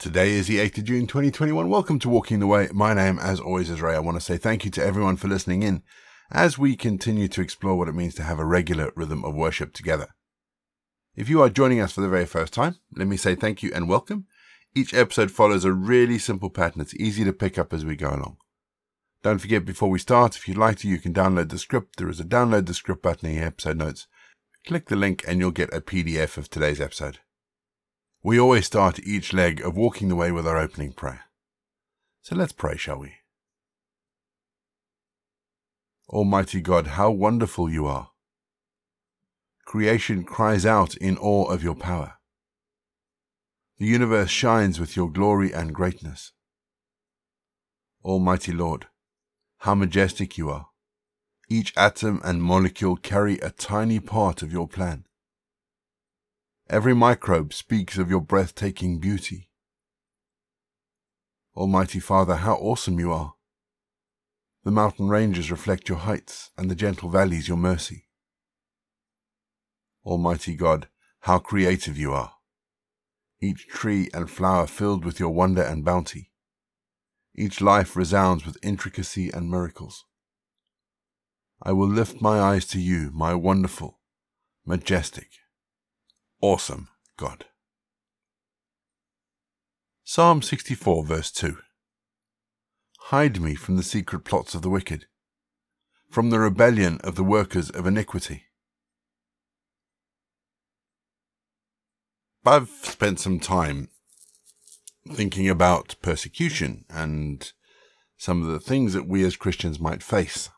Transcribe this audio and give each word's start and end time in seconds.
Today 0.00 0.30
is 0.30 0.46
the 0.46 0.56
8th 0.56 0.78
of 0.78 0.84
June 0.84 1.06
2021. 1.06 1.68
Welcome 1.68 1.98
to 1.98 2.08
Walking 2.08 2.40
the 2.40 2.46
Way. 2.46 2.70
My 2.72 2.94
name, 2.94 3.18
as 3.18 3.38
always, 3.38 3.68
is 3.68 3.82
Ray. 3.82 3.94
I 3.94 3.98
want 3.98 4.16
to 4.16 4.20
say 4.22 4.38
thank 4.38 4.64
you 4.64 4.70
to 4.70 4.82
everyone 4.82 5.16
for 5.16 5.28
listening 5.28 5.62
in 5.62 5.82
as 6.30 6.56
we 6.56 6.74
continue 6.74 7.28
to 7.28 7.42
explore 7.42 7.76
what 7.76 7.86
it 7.86 7.94
means 7.94 8.14
to 8.14 8.22
have 8.22 8.38
a 8.38 8.46
regular 8.46 8.92
rhythm 8.96 9.26
of 9.26 9.34
worship 9.34 9.74
together. 9.74 10.14
If 11.16 11.28
you 11.28 11.42
are 11.42 11.50
joining 11.50 11.80
us 11.80 11.92
for 11.92 12.00
the 12.00 12.08
very 12.08 12.24
first 12.24 12.54
time, 12.54 12.76
let 12.96 13.08
me 13.08 13.18
say 13.18 13.34
thank 13.34 13.62
you 13.62 13.72
and 13.74 13.90
welcome. 13.90 14.24
Each 14.74 14.94
episode 14.94 15.30
follows 15.30 15.66
a 15.66 15.72
really 15.74 16.16
simple 16.16 16.48
pattern. 16.48 16.80
It's 16.80 16.94
easy 16.94 17.22
to 17.24 17.32
pick 17.34 17.58
up 17.58 17.74
as 17.74 17.84
we 17.84 17.94
go 17.94 18.08
along. 18.08 18.38
Don't 19.22 19.38
forget, 19.38 19.66
before 19.66 19.90
we 19.90 19.98
start, 19.98 20.34
if 20.34 20.48
you'd 20.48 20.56
like 20.56 20.78
to, 20.78 20.88
you 20.88 20.96
can 20.96 21.12
download 21.12 21.50
the 21.50 21.58
script. 21.58 21.96
There 21.96 22.08
is 22.08 22.20
a 22.20 22.24
download 22.24 22.64
the 22.64 22.72
script 22.72 23.02
button 23.02 23.28
in 23.28 23.36
your 23.36 23.44
episode 23.44 23.76
notes. 23.76 24.06
Click 24.66 24.88
the 24.88 24.96
link 24.96 25.24
and 25.28 25.40
you'll 25.40 25.50
get 25.50 25.74
a 25.74 25.82
PDF 25.82 26.38
of 26.38 26.48
today's 26.48 26.80
episode. 26.80 27.18
We 28.22 28.38
always 28.38 28.66
start 28.66 28.98
each 28.98 29.32
leg 29.32 29.62
of 29.62 29.76
walking 29.76 30.08
the 30.08 30.16
way 30.16 30.30
with 30.30 30.46
our 30.46 30.58
opening 30.58 30.92
prayer. 30.92 31.24
So 32.20 32.36
let's 32.36 32.52
pray, 32.52 32.76
shall 32.76 32.98
we? 32.98 33.14
Almighty 36.10 36.60
God, 36.60 36.88
how 36.88 37.10
wonderful 37.10 37.70
you 37.70 37.86
are. 37.86 38.10
Creation 39.64 40.24
cries 40.24 40.66
out 40.66 40.96
in 40.96 41.16
awe 41.16 41.44
of 41.44 41.62
your 41.62 41.74
power. 41.74 42.14
The 43.78 43.86
universe 43.86 44.28
shines 44.28 44.78
with 44.78 44.96
your 44.96 45.10
glory 45.10 45.52
and 45.52 45.74
greatness. 45.74 46.32
Almighty 48.04 48.52
Lord, 48.52 48.88
how 49.58 49.74
majestic 49.74 50.36
you 50.36 50.50
are. 50.50 50.66
Each 51.48 51.72
atom 51.74 52.20
and 52.22 52.42
molecule 52.42 52.96
carry 52.96 53.38
a 53.38 53.50
tiny 53.50 53.98
part 53.98 54.42
of 54.42 54.52
your 54.52 54.68
plan. 54.68 55.06
Every 56.70 56.94
microbe 56.94 57.52
speaks 57.52 57.98
of 57.98 58.10
your 58.10 58.20
breathtaking 58.20 59.00
beauty. 59.00 59.50
Almighty 61.56 61.98
Father, 61.98 62.36
how 62.36 62.54
awesome 62.54 63.00
you 63.00 63.10
are. 63.10 63.34
The 64.62 64.70
mountain 64.70 65.08
ranges 65.08 65.50
reflect 65.50 65.88
your 65.88 65.98
heights, 65.98 66.52
and 66.56 66.70
the 66.70 66.76
gentle 66.76 67.10
valleys 67.10 67.48
your 67.48 67.56
mercy. 67.56 68.06
Almighty 70.06 70.54
God, 70.54 70.86
how 71.22 71.40
creative 71.40 71.98
you 71.98 72.12
are. 72.12 72.34
Each 73.40 73.66
tree 73.66 74.08
and 74.14 74.30
flower 74.30 74.68
filled 74.68 75.04
with 75.04 75.18
your 75.18 75.30
wonder 75.30 75.62
and 75.62 75.84
bounty. 75.84 76.30
Each 77.34 77.60
life 77.60 77.96
resounds 77.96 78.46
with 78.46 78.56
intricacy 78.62 79.28
and 79.28 79.50
miracles. 79.50 80.04
I 81.60 81.72
will 81.72 81.88
lift 81.88 82.22
my 82.22 82.38
eyes 82.38 82.64
to 82.66 82.80
you, 82.80 83.10
my 83.12 83.34
wonderful, 83.34 83.98
majestic, 84.64 85.30
awesome 86.40 86.88
God. 87.16 87.46
Psalm 90.04 90.42
64, 90.42 91.04
verse 91.04 91.30
2 91.30 91.58
Hide 93.04 93.40
me 93.40 93.54
from 93.54 93.76
the 93.76 93.82
secret 93.82 94.24
plots 94.24 94.54
of 94.54 94.62
the 94.62 94.70
wicked, 94.70 95.06
from 96.10 96.30
the 96.30 96.38
rebellion 96.38 96.98
of 97.04 97.14
the 97.14 97.24
workers 97.24 97.70
of 97.70 97.86
iniquity. 97.86 98.44
I've 102.44 102.70
spent 102.70 103.20
some 103.20 103.38
time 103.38 103.88
thinking 105.12 105.48
about 105.48 105.96
persecution 106.02 106.84
and 106.88 107.52
some 108.16 108.42
of 108.42 108.48
the 108.48 108.60
things 108.60 108.92
that 108.94 109.06
we 109.06 109.24
as 109.24 109.36
Christians 109.36 109.78
might 109.78 110.02
face. 110.02 110.50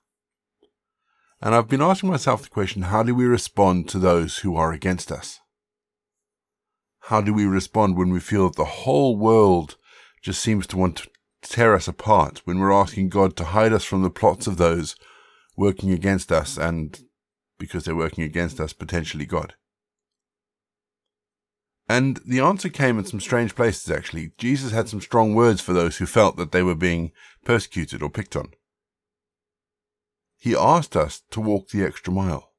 And 1.40 1.54
I've 1.54 1.68
been 1.68 1.82
asking 1.82 2.10
myself 2.10 2.42
the 2.42 2.48
question 2.48 2.82
how 2.82 3.02
do 3.02 3.14
we 3.14 3.24
respond 3.24 3.88
to 3.88 3.98
those 3.98 4.38
who 4.38 4.56
are 4.56 4.72
against 4.72 5.10
us? 5.10 5.40
How 7.06 7.20
do 7.20 7.34
we 7.34 7.46
respond 7.46 7.96
when 7.96 8.10
we 8.10 8.20
feel 8.20 8.48
that 8.48 8.56
the 8.56 8.64
whole 8.64 9.16
world 9.16 9.76
just 10.22 10.40
seems 10.40 10.66
to 10.68 10.76
want 10.76 10.96
to 10.98 11.10
tear 11.42 11.74
us 11.74 11.88
apart, 11.88 12.42
when 12.44 12.60
we're 12.60 12.72
asking 12.72 13.08
God 13.08 13.36
to 13.36 13.44
hide 13.44 13.72
us 13.72 13.84
from 13.84 14.02
the 14.02 14.10
plots 14.10 14.46
of 14.46 14.56
those 14.56 14.94
working 15.56 15.90
against 15.90 16.30
us 16.30 16.56
and, 16.56 17.00
because 17.58 17.84
they're 17.84 17.96
working 17.96 18.22
against 18.22 18.60
us, 18.60 18.72
potentially 18.72 19.26
God? 19.26 19.54
And 21.88 22.20
the 22.24 22.38
answer 22.38 22.68
came 22.68 22.98
in 22.98 23.04
some 23.04 23.20
strange 23.20 23.56
places, 23.56 23.90
actually. 23.90 24.30
Jesus 24.38 24.70
had 24.70 24.88
some 24.88 25.00
strong 25.00 25.34
words 25.34 25.60
for 25.60 25.72
those 25.72 25.96
who 25.96 26.06
felt 26.06 26.36
that 26.36 26.52
they 26.52 26.62
were 26.62 26.76
being 26.76 27.10
persecuted 27.44 28.00
or 28.00 28.10
picked 28.10 28.36
on. 28.36 28.52
He 30.38 30.54
asked 30.54 30.96
us 30.96 31.22
to 31.32 31.40
walk 31.40 31.68
the 31.68 31.84
extra 31.84 32.12
mile. 32.12 32.51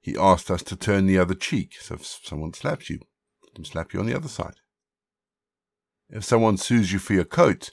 He 0.00 0.16
asked 0.16 0.50
us 0.50 0.62
to 0.64 0.76
turn 0.76 1.06
the 1.06 1.18
other 1.18 1.34
cheek. 1.34 1.76
So 1.80 1.94
if 1.94 2.06
someone 2.06 2.52
slaps 2.54 2.88
you, 2.88 3.00
let 3.42 3.54
them 3.54 3.64
slap 3.64 3.92
you 3.92 4.00
on 4.00 4.06
the 4.06 4.16
other 4.16 4.28
side. 4.28 4.56
If 6.10 6.24
someone 6.24 6.56
sues 6.56 6.92
you 6.92 6.98
for 6.98 7.12
your 7.12 7.24
coat, 7.24 7.70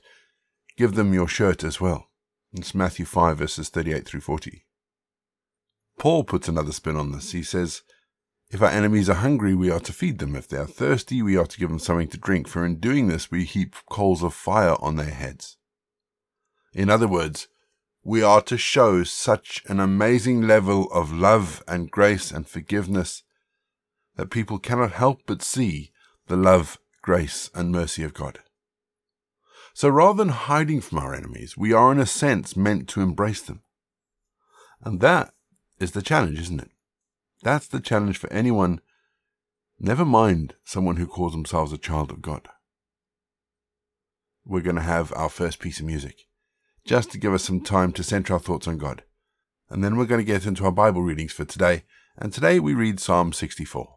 give 0.78 0.96
them 0.96 1.14
your 1.14 1.28
shirt 1.28 1.64
as 1.64 1.80
well. 1.80 2.10
It's 2.52 2.76
Matthew 2.76 3.06
5, 3.06 3.38
verses 3.38 3.70
38 3.70 4.06
through 4.06 4.22
40. 4.22 4.66
Paul 5.98 6.24
puts 6.24 6.48
another 6.48 6.72
spin 6.72 6.96
on 6.96 7.12
this. 7.12 7.32
He 7.32 7.44
says, 7.44 7.82
If 8.50 8.62
our 8.62 8.70
enemies 8.70 9.10
are 9.10 9.16
hungry, 9.16 9.54
we 9.54 9.70
are 9.70 9.80
to 9.80 9.94
feed 9.94 10.20
them. 10.20 10.36
If 10.36 10.48
they 10.48 10.58
are 10.58 10.68
thirsty, 10.68 11.22
we 11.22 11.38
are 11.38 11.46
to 11.46 11.58
give 11.58 11.70
them 11.70 11.80
something 11.80 12.10
to 12.10 12.18
drink, 12.18 12.48
for 12.48 12.66
in 12.66 12.80
doing 12.80 13.08
this, 13.08 13.32
we 13.32 13.46
heap 13.46 13.76
coals 13.90 14.24
of 14.24 14.34
fire 14.34 14.76
on 14.82 14.96
their 14.96 15.06
heads. 15.12 15.58
In 16.74 16.90
other 16.90 17.08
words, 17.08 17.48
we 18.08 18.22
are 18.22 18.40
to 18.40 18.56
show 18.56 19.04
such 19.04 19.64
an 19.66 19.80
amazing 19.80 20.44
level 20.44 20.88
of 20.92 21.12
love 21.12 21.64
and 21.68 21.90
grace 21.90 22.30
and 22.30 22.48
forgiveness 22.48 23.24
that 24.16 24.30
people 24.30 24.60
cannot 24.60 24.92
help 24.92 25.24
but 25.26 25.42
see 25.42 25.92
the 26.28 26.36
love, 26.36 26.78
grace, 27.02 27.50
and 27.56 27.72
mercy 27.72 28.04
of 28.04 28.14
God. 28.14 28.40
So 29.74 29.90
rather 29.90 30.18
than 30.18 30.30
hiding 30.30 30.82
from 30.82 31.00
our 31.00 31.16
enemies, 31.16 31.58
we 31.58 31.74
are 31.74 31.92
in 31.92 31.98
a 31.98 32.06
sense 32.06 32.56
meant 32.56 32.88
to 32.90 33.02
embrace 33.02 33.42
them. 33.42 33.64
And 34.84 35.02
that 35.02 35.34
is 35.80 35.94
the 35.94 36.04
challenge, 36.04 36.40
isn't 36.40 36.62
it? 36.62 36.70
That's 37.42 37.68
the 37.68 37.80
challenge 37.80 38.20
for 38.20 38.32
anyone, 38.32 38.82
never 39.80 40.06
mind 40.06 40.54
someone 40.64 40.98
who 40.98 41.08
calls 41.08 41.32
themselves 41.32 41.74
a 41.74 41.78
child 41.80 42.12
of 42.12 42.22
God. 42.22 42.50
We're 44.46 44.62
going 44.62 44.76
to 44.76 44.84
have 44.84 45.12
our 45.14 45.30
first 45.30 45.60
piece 45.60 45.80
of 45.80 45.88
music 45.88 46.28
just 46.86 47.12
to 47.12 47.18
give 47.18 47.34
us 47.34 47.44
some 47.44 47.62
time 47.62 47.92
to 47.94 48.04
center 48.04 48.34
our 48.34 48.40
thoughts 48.40 48.68
on 48.68 48.78
God. 48.78 49.04
And 49.70 49.84
then 49.84 49.98
we're 49.98 50.06
going 50.06 50.24
to 50.24 50.26
get 50.26 50.46
into 50.46 50.64
our 50.66 50.72
Bible 50.72 51.02
readings 51.02 51.34
for 51.34 51.44
today. 51.44 51.84
And 52.18 52.32
today 52.32 52.60
we 52.60 52.74
read 52.74 53.00
Psalm 53.00 53.34
64. 53.34 53.95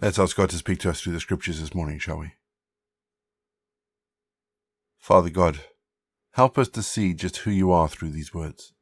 Let's 0.00 0.18
ask 0.18 0.36
God 0.36 0.50
to 0.50 0.56
speak 0.56 0.80
to 0.80 0.90
us 0.90 1.00
through 1.00 1.12
the 1.12 1.20
scriptures 1.20 1.60
this 1.60 1.74
morning, 1.74 1.98
shall 1.98 2.18
we? 2.18 2.32
Father 4.98 5.30
God, 5.30 5.60
help 6.32 6.58
us 6.58 6.68
to 6.70 6.82
see 6.82 7.14
just 7.14 7.38
who 7.38 7.50
you 7.50 7.70
are 7.70 7.88
through 7.88 8.10
these 8.10 8.34
words. 8.34 8.72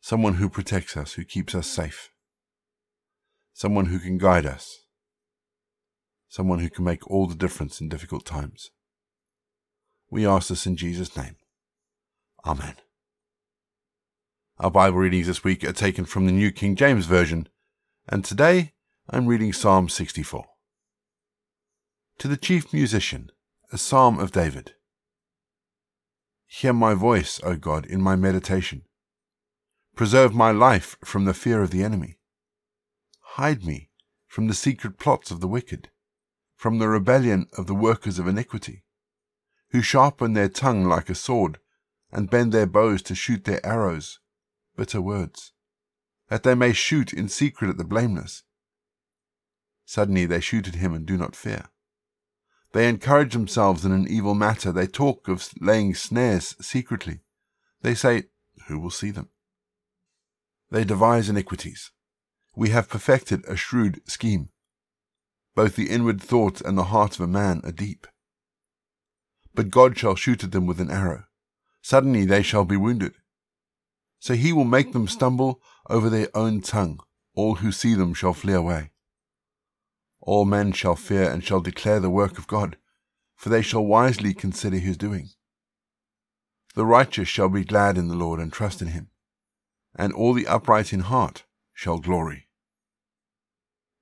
Someone 0.00 0.34
who 0.34 0.48
protects 0.48 0.96
us, 0.96 1.12
who 1.12 1.24
keeps 1.24 1.54
us 1.54 1.68
safe. 1.68 2.10
Someone 3.52 3.86
who 3.86 4.00
can 4.00 4.18
guide 4.18 4.46
us. 4.46 4.80
Someone 6.28 6.58
who 6.58 6.70
can 6.70 6.84
make 6.84 7.08
all 7.08 7.26
the 7.26 7.36
difference 7.36 7.80
in 7.80 7.88
difficult 7.88 8.24
times. 8.24 8.70
We 10.10 10.26
ask 10.26 10.48
this 10.48 10.66
in 10.66 10.76
Jesus' 10.76 11.16
name. 11.16 11.36
Amen. 12.44 12.74
Our 14.58 14.70
Bible 14.70 14.98
readings 14.98 15.28
this 15.28 15.44
week 15.44 15.62
are 15.62 15.72
taken 15.72 16.06
from 16.06 16.26
the 16.26 16.32
New 16.32 16.50
King 16.50 16.74
James 16.74 17.06
Version, 17.06 17.48
and 18.08 18.24
today 18.24 18.72
I'm 19.10 19.26
reading 19.26 19.52
Psalm 19.52 19.88
64. 19.88 20.44
To 22.18 22.28
the 22.28 22.36
chief 22.36 22.72
musician, 22.72 23.30
a 23.72 23.76
psalm 23.76 24.20
of 24.20 24.30
David. 24.30 24.74
Hear 26.46 26.72
my 26.72 26.94
voice, 26.94 27.40
O 27.42 27.56
God, 27.56 27.84
in 27.84 28.00
my 28.00 28.14
meditation. 28.14 28.82
Preserve 29.96 30.32
my 30.32 30.52
life 30.52 30.96
from 31.04 31.24
the 31.24 31.34
fear 31.34 31.62
of 31.62 31.70
the 31.70 31.82
enemy. 31.82 32.20
Hide 33.20 33.64
me 33.64 33.90
from 34.28 34.46
the 34.46 34.54
secret 34.54 35.00
plots 35.00 35.32
of 35.32 35.40
the 35.40 35.48
wicked, 35.48 35.90
from 36.54 36.78
the 36.78 36.88
rebellion 36.88 37.48
of 37.58 37.66
the 37.66 37.74
workers 37.74 38.20
of 38.20 38.28
iniquity, 38.28 38.84
who 39.70 39.82
sharpen 39.82 40.34
their 40.34 40.48
tongue 40.48 40.84
like 40.84 41.10
a 41.10 41.16
sword 41.16 41.58
and 42.12 42.30
bend 42.30 42.52
their 42.52 42.68
bows 42.68 43.02
to 43.02 43.16
shoot 43.16 43.44
their 43.44 43.66
arrows, 43.66 44.20
bitter 44.76 45.02
words, 45.02 45.52
that 46.28 46.44
they 46.44 46.54
may 46.54 46.72
shoot 46.72 47.12
in 47.12 47.28
secret 47.28 47.68
at 47.68 47.78
the 47.78 47.84
blameless 47.84 48.44
Suddenly 49.92 50.24
they 50.24 50.40
shoot 50.40 50.66
at 50.66 50.76
him 50.76 50.94
and 50.94 51.04
do 51.04 51.18
not 51.18 51.36
fear. 51.36 51.66
They 52.72 52.88
encourage 52.88 53.34
themselves 53.34 53.84
in 53.84 53.92
an 53.92 54.08
evil 54.08 54.34
matter. 54.34 54.72
They 54.72 54.86
talk 54.86 55.28
of 55.28 55.46
laying 55.60 55.94
snares 55.94 56.56
secretly. 56.62 57.20
They 57.82 57.94
say, 57.94 58.22
Who 58.68 58.80
will 58.80 58.88
see 58.88 59.10
them? 59.10 59.28
They 60.70 60.84
devise 60.84 61.28
iniquities. 61.28 61.90
We 62.56 62.70
have 62.70 62.88
perfected 62.88 63.44
a 63.46 63.54
shrewd 63.54 64.00
scheme. 64.06 64.48
Both 65.54 65.76
the 65.76 65.90
inward 65.90 66.22
thoughts 66.22 66.62
and 66.62 66.78
the 66.78 66.84
heart 66.84 67.16
of 67.16 67.20
a 67.20 67.26
man 67.26 67.60
are 67.62 67.70
deep. 67.70 68.06
But 69.54 69.68
God 69.68 69.98
shall 69.98 70.14
shoot 70.14 70.42
at 70.42 70.52
them 70.52 70.64
with 70.66 70.80
an 70.80 70.90
arrow. 70.90 71.24
Suddenly 71.82 72.24
they 72.24 72.42
shall 72.42 72.64
be 72.64 72.78
wounded. 72.78 73.12
So 74.20 74.32
he 74.32 74.54
will 74.54 74.64
make 74.64 74.94
them 74.94 75.06
stumble 75.06 75.60
over 75.90 76.08
their 76.08 76.34
own 76.34 76.62
tongue. 76.62 77.00
All 77.34 77.56
who 77.56 77.70
see 77.70 77.94
them 77.94 78.14
shall 78.14 78.32
flee 78.32 78.54
away. 78.54 78.91
All 80.22 80.44
men 80.44 80.70
shall 80.70 80.94
fear 80.94 81.28
and 81.28 81.42
shall 81.42 81.60
declare 81.60 81.98
the 81.98 82.08
work 82.08 82.38
of 82.38 82.46
God, 82.46 82.76
for 83.34 83.48
they 83.48 83.60
shall 83.60 83.84
wisely 83.84 84.32
consider 84.32 84.78
his 84.78 84.96
doing. 84.96 85.30
The 86.74 86.86
righteous 86.86 87.28
shall 87.28 87.48
be 87.48 87.64
glad 87.64 87.98
in 87.98 88.06
the 88.06 88.14
Lord 88.14 88.38
and 88.38 88.52
trust 88.52 88.80
in 88.80 88.88
him, 88.88 89.10
and 89.96 90.12
all 90.12 90.32
the 90.32 90.46
upright 90.46 90.92
in 90.92 91.00
heart 91.00 91.42
shall 91.74 91.98
glory. 91.98 92.48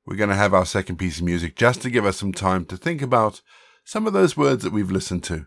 We're 0.04 0.16
going 0.16 0.30
to 0.30 0.36
have 0.36 0.52
our 0.52 0.66
second 0.66 0.96
piece 0.96 1.18
of 1.18 1.24
music 1.24 1.56
just 1.56 1.80
to 1.82 1.90
give 1.90 2.04
us 2.04 2.18
some 2.18 2.32
time 2.32 2.66
to 2.66 2.76
think 2.76 3.00
about 3.00 3.40
some 3.82 4.06
of 4.06 4.12
those 4.12 4.36
words 4.36 4.62
that 4.62 4.72
we've 4.72 4.90
listened 4.90 5.24
to. 5.24 5.46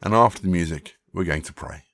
And 0.00 0.14
after 0.14 0.40
the 0.40 0.48
music, 0.48 0.94
we're 1.12 1.24
going 1.24 1.42
to 1.42 1.52
pray. 1.52 1.87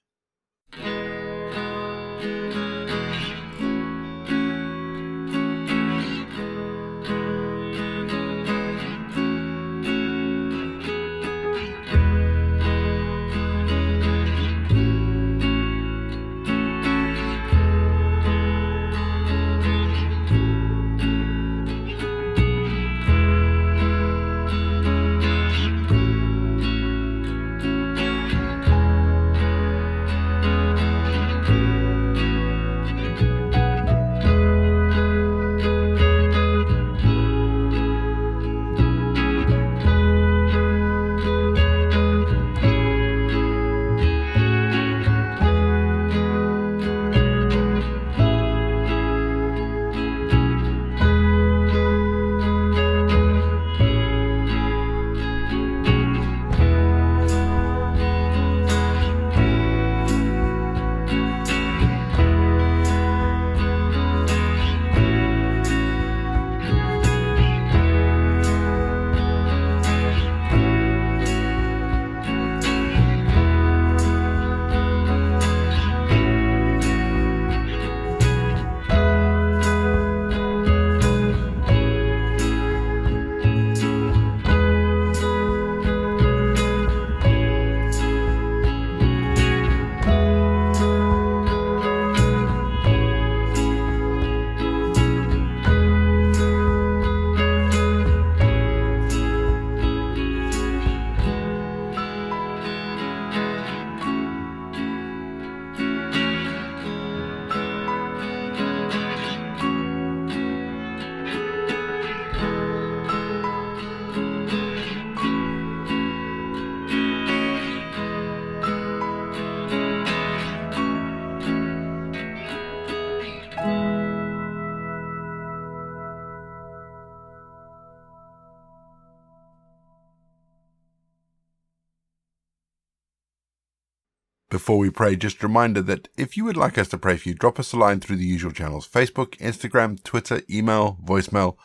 Before 134.64 134.78
we 134.78 134.88
pray, 134.88 135.14
just 135.14 135.42
a 135.42 135.46
reminder 135.46 135.82
that 135.82 136.08
if 136.16 136.38
you 136.38 136.44
would 136.46 136.56
like 136.56 136.78
us 136.78 136.88
to 136.88 136.96
pray 136.96 137.18
for 137.18 137.28
you, 137.28 137.34
drop 137.34 137.60
us 137.60 137.74
a 137.74 137.76
line 137.76 138.00
through 138.00 138.16
the 138.16 138.24
usual 138.24 138.50
channels 138.50 138.88
Facebook, 138.88 139.36
Instagram, 139.36 140.02
Twitter, 140.02 140.40
email, 140.48 140.96
voicemail. 141.04 141.58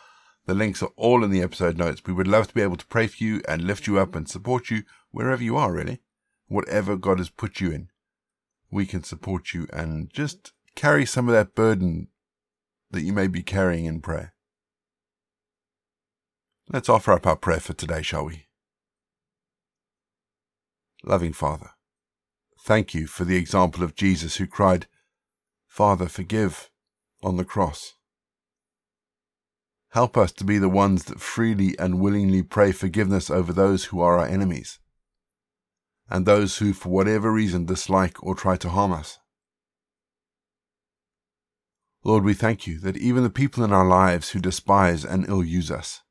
The 0.44 0.52
links 0.52 0.82
are 0.82 0.92
all 0.96 1.24
in 1.24 1.30
the 1.30 1.40
episode 1.40 1.78
notes. 1.78 2.02
We 2.06 2.12
would 2.12 2.28
love 2.28 2.48
to 2.48 2.54
be 2.54 2.60
able 2.60 2.76
to 2.76 2.84
pray 2.88 3.06
for 3.06 3.24
you 3.24 3.40
and 3.48 3.62
lift 3.62 3.86
you 3.86 3.98
up 3.98 4.14
and 4.14 4.28
support 4.28 4.68
you 4.68 4.82
wherever 5.12 5.42
you 5.42 5.56
are, 5.56 5.72
really. 5.72 6.02
Whatever 6.48 6.94
God 6.98 7.16
has 7.16 7.30
put 7.30 7.58
you 7.58 7.70
in, 7.70 7.88
we 8.70 8.84
can 8.84 9.02
support 9.02 9.54
you 9.54 9.66
and 9.72 10.12
just 10.12 10.52
carry 10.76 11.06
some 11.06 11.26
of 11.26 11.32
that 11.32 11.54
burden 11.54 12.08
that 12.90 13.00
you 13.00 13.14
may 13.14 13.28
be 13.28 13.42
carrying 13.42 13.86
in 13.86 14.02
prayer. 14.02 14.34
Let's 16.68 16.90
offer 16.90 17.14
up 17.14 17.26
our 17.26 17.36
prayer 17.36 17.60
for 17.60 17.72
today, 17.72 18.02
shall 18.02 18.26
we? 18.26 18.48
Loving 21.02 21.32
Father, 21.32 21.70
Thank 22.62 22.94
you 22.94 23.06
for 23.06 23.24
the 23.24 23.36
example 23.36 23.82
of 23.82 23.94
Jesus 23.94 24.36
who 24.36 24.46
cried, 24.46 24.86
Father, 25.66 26.06
forgive, 26.06 26.70
on 27.22 27.36
the 27.36 27.44
cross. 27.44 27.94
Help 29.92 30.16
us 30.16 30.30
to 30.32 30.44
be 30.44 30.58
the 30.58 30.68
ones 30.68 31.04
that 31.04 31.20
freely 31.20 31.76
and 31.78 32.00
willingly 32.00 32.42
pray 32.42 32.70
forgiveness 32.70 33.30
over 33.30 33.52
those 33.52 33.86
who 33.86 34.00
are 34.00 34.18
our 34.18 34.26
enemies, 34.26 34.78
and 36.08 36.26
those 36.26 36.58
who, 36.58 36.72
for 36.72 36.90
whatever 36.90 37.32
reason, 37.32 37.64
dislike 37.64 38.22
or 38.22 38.34
try 38.34 38.56
to 38.56 38.68
harm 38.68 38.92
us. 38.92 39.18
Lord, 42.04 42.24
we 42.24 42.34
thank 42.34 42.66
you 42.66 42.78
that 42.80 42.96
even 42.96 43.22
the 43.22 43.30
people 43.30 43.64
in 43.64 43.72
our 43.72 43.86
lives 43.86 44.30
who 44.30 44.38
despise 44.38 45.04
and 45.04 45.28
ill 45.28 45.42
use 45.42 45.70
us 45.70 46.02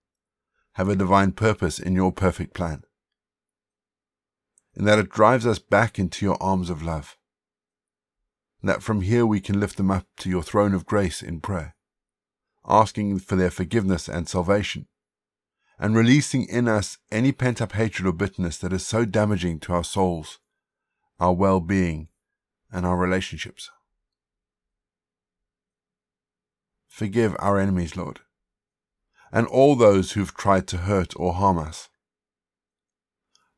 have 0.73 0.89
a 0.89 0.95
divine 0.95 1.31
purpose 1.31 1.79
in 1.79 1.95
your 1.95 2.11
perfect 2.11 2.53
plan, 2.53 2.83
and 4.79 4.87
that 4.87 4.97
it 4.97 5.09
drives 5.09 5.45
us 5.45 5.59
back 5.59 5.99
into 5.99 6.25
your 6.25 6.41
arms 6.41 6.69
of 6.69 6.81
love, 6.81 7.17
and 8.61 8.69
that 8.69 8.81
from 8.81 9.01
here 9.01 9.25
we 9.25 9.41
can 9.41 9.59
lift 9.59 9.75
them 9.75 9.91
up 9.91 10.07
to 10.15 10.29
your 10.29 10.41
throne 10.41 10.73
of 10.73 10.85
grace 10.85 11.21
in 11.21 11.41
prayer, 11.41 11.75
asking 12.65 13.19
for 13.19 13.35
their 13.35 13.51
forgiveness 13.51 14.07
and 14.07 14.29
salvation, 14.29 14.87
and 15.77 15.97
releasing 15.97 16.45
in 16.45 16.69
us 16.69 16.97
any 17.11 17.33
pent 17.33 17.61
up 17.61 17.73
hatred 17.73 18.07
or 18.07 18.13
bitterness 18.13 18.57
that 18.57 18.71
is 18.71 18.85
so 18.85 19.03
damaging 19.03 19.59
to 19.59 19.73
our 19.73 19.83
souls, 19.83 20.39
our 21.19 21.33
well 21.33 21.59
being, 21.59 22.07
and 22.71 22.85
our 22.85 22.95
relationships. 22.95 23.69
Forgive 26.87 27.35
our 27.39 27.59
enemies, 27.59 27.97
Lord, 27.97 28.21
and 29.29 29.45
all 29.45 29.75
those 29.75 30.13
who've 30.13 30.33
tried 30.33 30.67
to 30.67 30.77
hurt 30.77 31.13
or 31.17 31.33
harm 31.33 31.57
us. 31.57 31.89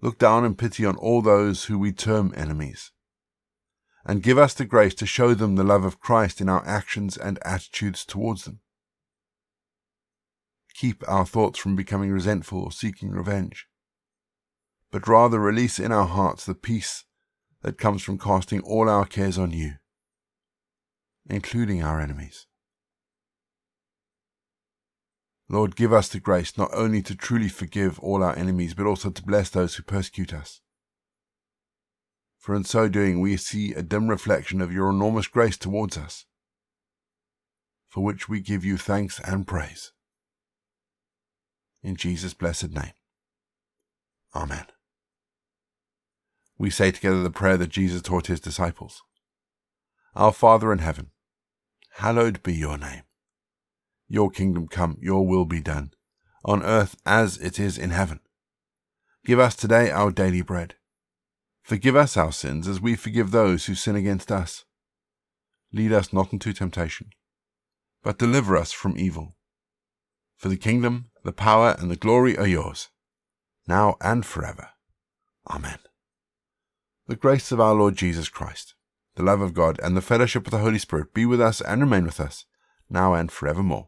Look 0.01 0.17
down 0.17 0.46
in 0.46 0.55
pity 0.55 0.86
on 0.86 0.96
all 0.96 1.22
those 1.22 1.65
who 1.65 1.77
we 1.77 1.91
term 1.91 2.34
enemies, 2.36 2.91
and 4.03 4.24
give 4.24 4.38
us 4.38 4.55
the 4.55 4.65
grace 4.65 4.96
to 4.96 5.05
show 5.05 5.36
them 5.36 5.55
the 5.55 5.63
love 5.63 5.86
of 5.86 6.00
Christ 6.00 6.41
in 6.41 6.50
our 6.50 6.65
actions 6.65 7.17
and 7.17 7.38
attitudes 7.46 8.03
towards 8.03 8.46
them. 8.46 8.62
Keep 10.74 11.03
our 11.08 11.25
thoughts 11.25 11.60
from 11.60 11.75
becoming 11.75 12.10
resentful 12.12 12.63
or 12.63 12.72
seeking 12.72 13.12
revenge, 13.12 13.67
but 14.91 15.08
rather 15.08 15.39
release 15.39 15.77
in 15.77 15.91
our 15.91 16.08
hearts 16.08 16.46
the 16.46 16.55
peace 16.55 17.05
that 17.62 17.77
comes 17.77 18.01
from 18.01 18.17
casting 18.17 18.62
all 18.62 18.89
our 18.89 19.05
cares 19.05 19.38
on 19.38 19.51
you, 19.51 19.74
including 21.29 21.84
our 21.84 22.01
enemies. 22.01 22.48
Lord, 25.51 25.75
give 25.75 25.91
us 25.91 26.08
the 26.08 26.22
grace 26.22 26.58
not 26.58 26.70
only 26.72 27.01
to 27.01 27.13
truly 27.13 27.50
forgive 27.50 28.00
all 28.00 28.24
our 28.24 28.34
enemies, 28.38 28.74
but 28.74 28.86
also 28.86 29.10
to 29.10 29.22
bless 29.22 29.50
those 29.50 29.75
who 29.75 29.84
persecute 29.84 30.34
us. 30.34 30.62
For 32.38 32.55
in 32.55 32.63
so 32.63 32.88
doing, 32.88 33.20
we 33.20 33.36
see 33.36 33.74
a 33.74 33.84
dim 33.84 34.08
reflection 34.08 34.62
of 34.62 34.72
your 34.72 34.89
enormous 34.89 35.27
grace 35.27 35.58
towards 35.58 35.98
us, 35.98 36.25
for 37.89 38.01
which 38.01 38.29
we 38.29 38.39
give 38.39 38.63
you 38.63 38.77
thanks 38.77 39.20
and 39.25 39.46
praise. 39.46 39.91
In 41.84 41.98
Jesus' 41.98 42.34
blessed 42.34 42.70
name. 42.70 42.93
Amen. 44.34 44.67
We 46.58 46.70
say 46.70 46.91
together 46.91 47.24
the 47.24 47.29
prayer 47.29 47.58
that 47.58 47.72
Jesus 47.72 48.01
taught 48.01 48.27
his 48.27 48.39
disciples 48.39 49.01
Our 50.15 50.31
Father 50.31 50.72
in 50.72 50.79
heaven, 50.79 51.12
hallowed 51.96 52.41
be 52.41 52.53
your 52.53 52.77
name. 52.77 53.03
Your 54.13 54.30
kingdom 54.30 54.68
come, 54.68 54.98
your 55.00 55.25
will 55.25 55.46
be 55.46 55.62
done, 55.62 55.94
on 56.44 56.63
earth 56.63 56.98
as 57.06 57.38
it 57.38 57.58
is 57.58 57.77
in 57.77 57.91
heaven. 57.91 58.20
Give 59.24 59.39
us 59.39 59.56
today 59.56 59.89
our 59.89 60.12
daily 60.12 60.41
bread. 60.41 60.75
Forgive 61.63 61.96
us 61.96 62.18
our 62.18 62.34
sins 62.34 62.68
as 62.68 62.82
we 62.82 62.98
forgive 62.98 63.32
those 63.32 63.68
who 63.68 63.74
sin 63.74 63.96
against 63.96 64.30
us. 64.30 64.65
Lead 65.72 65.94
us 65.94 66.12
not 66.12 66.34
into 66.34 66.51
temptation, 66.51 67.12
but 68.03 68.20
deliver 68.20 68.58
us 68.58 68.74
from 68.74 68.98
evil. 68.98 69.38
For 70.36 70.50
the 70.50 70.58
kingdom, 70.58 71.06
the 71.24 71.32
power, 71.32 71.77
and 71.80 71.89
the 71.89 71.96
glory 71.96 72.38
are 72.38 72.46
yours, 72.46 72.89
now 73.65 73.96
and 74.01 74.25
forever. 74.25 74.72
Amen. 75.50 75.80
The 77.08 77.15
grace 77.15 77.53
of 77.53 77.62
our 77.62 77.75
Lord 77.75 77.96
Jesus 77.96 78.27
Christ, 78.27 78.74
the 79.15 79.24
love 79.24 79.39
of 79.39 79.53
God, 79.53 79.80
and 79.82 79.96
the 79.96 80.01
fellowship 80.01 80.48
of 80.48 80.51
the 80.51 80.58
Holy 80.58 80.80
Spirit 80.80 81.13
be 81.13 81.25
with 81.25 81.39
us 81.39 81.62
and 81.62 81.80
remain 81.80 82.03
with 82.03 82.20
us, 82.20 82.44
now 82.89 83.13
and 83.13 83.32
forevermore. 83.32 83.88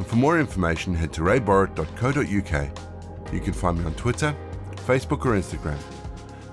and 0.00 0.08
for 0.08 0.16
more 0.16 0.40
information, 0.40 0.94
head 0.94 1.12
to 1.12 1.20
rayborrett.co.uk. 1.20 3.34
You 3.34 3.40
can 3.40 3.52
find 3.52 3.78
me 3.78 3.84
on 3.84 3.92
Twitter, 3.96 4.34
Facebook, 4.86 5.26
or 5.26 5.38
Instagram. 5.38 5.76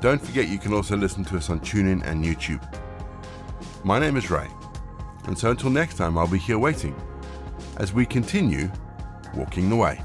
Don't 0.01 0.21
forget 0.21 0.49
you 0.49 0.57
can 0.57 0.73
also 0.73 0.97
listen 0.97 1.23
to 1.23 1.37
us 1.37 1.49
on 1.49 1.61
TuneIn 1.61 2.05
and 2.05 2.25
YouTube. 2.25 2.61
My 3.85 3.99
name 3.99 4.17
is 4.17 4.29
Ray, 4.29 4.49
and 5.27 5.39
so 5.39 5.51
until 5.51 5.69
next 5.69 5.95
time, 5.95 6.17
I'll 6.17 6.27
be 6.27 6.37
here 6.37 6.59
waiting 6.59 6.93
as 7.77 7.93
we 7.93 8.05
continue 8.05 8.69
walking 9.33 9.69
the 9.69 9.77
way. 9.77 10.01